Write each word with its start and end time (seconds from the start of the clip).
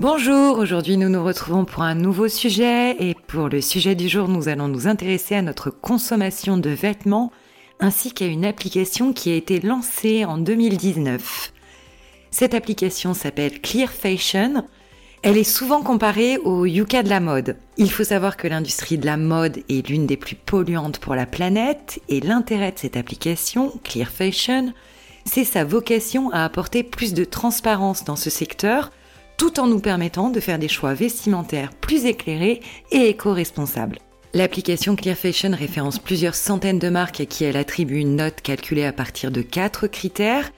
Bonjour, 0.00 0.58
aujourd'hui 0.58 0.96
nous 0.96 1.08
nous 1.08 1.22
retrouvons 1.22 1.64
pour 1.64 1.84
un 1.84 1.94
nouveau 1.94 2.26
sujet 2.26 2.96
et 2.98 3.14
pour 3.14 3.48
le 3.48 3.60
sujet 3.60 3.94
du 3.94 4.08
jour 4.08 4.26
nous 4.26 4.48
allons 4.48 4.66
nous 4.66 4.88
intéresser 4.88 5.36
à 5.36 5.42
notre 5.42 5.70
consommation 5.70 6.56
de 6.56 6.70
vêtements 6.70 7.30
ainsi 7.78 8.12
qu'à 8.12 8.26
une 8.26 8.44
application 8.44 9.12
qui 9.12 9.30
a 9.30 9.36
été 9.36 9.60
lancée 9.60 10.24
en 10.24 10.36
2019. 10.36 11.52
Cette 12.32 12.54
application 12.54 13.14
s'appelle 13.14 13.60
Clear 13.60 13.88
Fashion. 13.88 14.64
Elle 15.22 15.38
est 15.38 15.44
souvent 15.44 15.80
comparée 15.80 16.38
au 16.38 16.66
Yuka 16.66 17.04
de 17.04 17.08
la 17.08 17.20
mode. 17.20 17.56
Il 17.76 17.88
faut 17.92 18.02
savoir 18.02 18.36
que 18.36 18.48
l'industrie 18.48 18.98
de 18.98 19.06
la 19.06 19.16
mode 19.16 19.58
est 19.68 19.88
l'une 19.88 20.08
des 20.08 20.16
plus 20.16 20.34
polluantes 20.34 20.98
pour 20.98 21.14
la 21.14 21.26
planète 21.26 22.00
et 22.08 22.20
l'intérêt 22.20 22.72
de 22.72 22.80
cette 22.80 22.96
application, 22.96 23.72
Clear 23.84 24.08
Fashion, 24.08 24.72
c'est 25.24 25.44
sa 25.44 25.62
vocation 25.62 26.30
à 26.32 26.42
apporter 26.42 26.82
plus 26.82 27.14
de 27.14 27.24
transparence 27.24 28.02
dans 28.02 28.16
ce 28.16 28.28
secteur 28.28 28.90
tout 29.44 29.60
en 29.60 29.66
nous 29.66 29.78
permettant 29.78 30.30
de 30.30 30.40
faire 30.40 30.58
des 30.58 30.68
choix 30.68 30.94
vestimentaires 30.94 31.70
plus 31.74 32.06
éclairés 32.06 32.62
et 32.90 33.10
éco-responsables. 33.10 33.98
L'application 34.32 34.96
Clear 34.96 35.18
Fashion 35.18 35.50
référence 35.52 35.98
plusieurs 35.98 36.34
centaines 36.34 36.78
de 36.78 36.88
marques 36.88 37.20
à 37.20 37.26
qui 37.26 37.44
elle 37.44 37.58
attribue 37.58 37.98
une 37.98 38.16
note 38.16 38.40
calculée 38.40 38.86
à 38.86 38.92
partir 38.94 39.30
de 39.30 39.42
quatre 39.42 39.86
critères. 39.86 40.50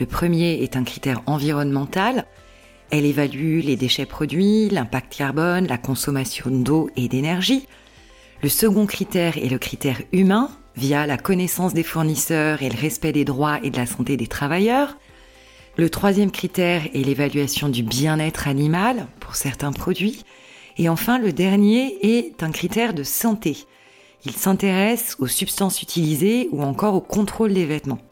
Le 0.00 0.06
premier 0.06 0.60
est 0.60 0.74
un 0.74 0.82
critère 0.82 1.22
environnemental. 1.26 2.26
Elle 2.90 3.04
évalue 3.04 3.60
les 3.60 3.76
déchets 3.76 4.06
produits, 4.06 4.68
l'impact 4.70 5.14
carbone, 5.16 5.68
la 5.68 5.78
consommation 5.78 6.50
d'eau 6.50 6.90
et 6.96 7.06
d'énergie. 7.06 7.68
Le 8.42 8.48
second 8.48 8.86
critère 8.86 9.38
est 9.38 9.50
le 9.50 9.58
critère 9.58 10.02
humain, 10.10 10.50
via 10.74 11.06
la 11.06 11.16
connaissance 11.16 11.74
des 11.74 11.84
fournisseurs 11.84 12.60
et 12.60 12.70
le 12.70 12.80
respect 12.80 13.12
des 13.12 13.24
droits 13.24 13.60
et 13.62 13.70
de 13.70 13.76
la 13.76 13.86
santé 13.86 14.16
des 14.16 14.26
travailleurs. 14.26 14.96
Le 15.76 15.88
troisième 15.88 16.30
critère 16.30 16.82
est 16.92 17.02
l'évaluation 17.02 17.70
du 17.70 17.82
bien-être 17.82 18.46
animal 18.46 19.06
pour 19.20 19.36
certains 19.36 19.72
produits. 19.72 20.22
Et 20.76 20.90
enfin, 20.90 21.18
le 21.18 21.32
dernier 21.32 21.96
est 22.02 22.42
un 22.42 22.50
critère 22.50 22.92
de 22.92 23.02
santé. 23.02 23.56
Il 24.26 24.32
s'intéresse 24.32 25.16
aux 25.18 25.26
substances 25.26 25.80
utilisées 25.80 26.48
ou 26.52 26.62
encore 26.62 26.94
au 26.94 27.00
contrôle 27.00 27.54
des 27.54 27.64
vêtements. 27.64 28.02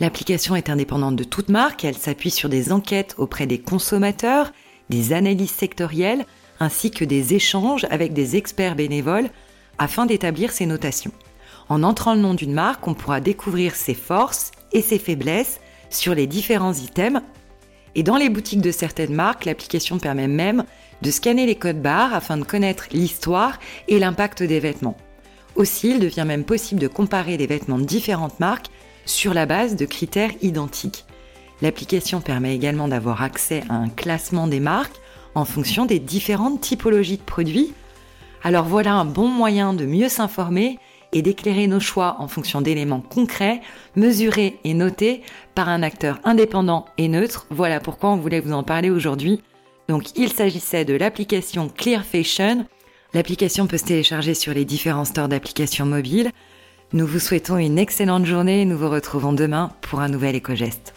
L'application 0.00 0.54
est 0.54 0.68
indépendante 0.68 1.16
de 1.16 1.24
toute 1.24 1.48
marque, 1.48 1.84
elle 1.84 1.96
s'appuie 1.96 2.30
sur 2.30 2.50
des 2.50 2.72
enquêtes 2.72 3.14
auprès 3.16 3.46
des 3.46 3.58
consommateurs, 3.58 4.52
des 4.90 5.14
analyses 5.14 5.50
sectorielles, 5.50 6.26
ainsi 6.60 6.90
que 6.90 7.06
des 7.06 7.32
échanges 7.34 7.86
avec 7.90 8.12
des 8.12 8.36
experts 8.36 8.76
bénévoles 8.76 9.30
afin 9.78 10.04
d'établir 10.04 10.52
ses 10.52 10.66
notations. 10.66 11.12
En 11.70 11.82
entrant 11.82 12.14
le 12.14 12.20
nom 12.20 12.34
d'une 12.34 12.52
marque, 12.52 12.86
on 12.86 12.94
pourra 12.94 13.20
découvrir 13.20 13.74
ses 13.74 13.94
forces 13.94 14.52
et 14.72 14.82
ses 14.82 14.98
faiblesses, 14.98 15.60
sur 15.90 16.14
les 16.14 16.26
différents 16.26 16.74
items. 16.74 17.22
Et 17.94 18.02
dans 18.02 18.16
les 18.16 18.28
boutiques 18.28 18.60
de 18.60 18.70
certaines 18.70 19.14
marques, 19.14 19.44
l'application 19.44 19.98
permet 19.98 20.28
même 20.28 20.64
de 21.02 21.10
scanner 21.10 21.46
les 21.46 21.56
codes 21.56 21.82
barres 21.82 22.14
afin 22.14 22.36
de 22.36 22.44
connaître 22.44 22.86
l'histoire 22.92 23.58
et 23.88 23.98
l'impact 23.98 24.42
des 24.42 24.60
vêtements. 24.60 24.96
Aussi, 25.56 25.90
il 25.90 26.00
devient 26.00 26.24
même 26.26 26.44
possible 26.44 26.80
de 26.80 26.88
comparer 26.88 27.36
les 27.36 27.46
vêtements 27.46 27.78
de 27.78 27.84
différentes 27.84 28.38
marques 28.40 28.68
sur 29.06 29.34
la 29.34 29.46
base 29.46 29.74
de 29.76 29.86
critères 29.86 30.30
identiques. 30.42 31.04
L'application 31.62 32.20
permet 32.20 32.54
également 32.54 32.88
d'avoir 32.88 33.22
accès 33.22 33.64
à 33.68 33.74
un 33.74 33.88
classement 33.88 34.46
des 34.46 34.60
marques 34.60 34.96
en 35.34 35.44
fonction 35.44 35.86
des 35.86 35.98
différentes 35.98 36.60
typologies 36.60 37.16
de 37.16 37.22
produits. 37.22 37.72
Alors 38.42 38.64
voilà 38.64 38.94
un 38.94 39.04
bon 39.04 39.28
moyen 39.28 39.72
de 39.72 39.84
mieux 39.84 40.08
s'informer 40.08 40.78
et 41.12 41.22
d'éclairer 41.22 41.66
nos 41.66 41.80
choix 41.80 42.16
en 42.18 42.28
fonction 42.28 42.60
d'éléments 42.60 43.00
concrets, 43.00 43.60
mesurés 43.96 44.58
et 44.64 44.74
notés 44.74 45.22
par 45.54 45.68
un 45.68 45.82
acteur 45.82 46.20
indépendant 46.24 46.86
et 46.98 47.08
neutre. 47.08 47.46
Voilà 47.50 47.80
pourquoi 47.80 48.10
on 48.10 48.16
voulait 48.16 48.40
vous 48.40 48.52
en 48.52 48.62
parler 48.62 48.90
aujourd'hui. 48.90 49.42
Donc 49.88 50.16
il 50.16 50.32
s'agissait 50.32 50.84
de 50.84 50.94
l'application 50.94 51.68
Clear 51.68 52.04
Fashion. 52.04 52.66
L'application 53.14 53.66
peut 53.66 53.78
se 53.78 53.84
télécharger 53.84 54.34
sur 54.34 54.52
les 54.52 54.64
différents 54.64 55.06
stores 55.06 55.28
d'applications 55.28 55.86
mobiles. 55.86 56.30
Nous 56.92 57.06
vous 57.06 57.20
souhaitons 57.20 57.58
une 57.58 57.78
excellente 57.78 58.26
journée 58.26 58.62
et 58.62 58.64
nous 58.64 58.76
vous 58.76 58.90
retrouvons 58.90 59.32
demain 59.32 59.72
pour 59.80 60.00
un 60.00 60.08
nouvel 60.08 60.36
éco-geste. 60.36 60.94